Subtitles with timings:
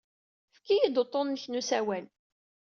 [0.51, 2.05] Efk-iyi-d uḍḍun-nnek n usawal.